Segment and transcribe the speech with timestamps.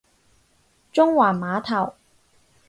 [0.91, 1.93] 中環碼頭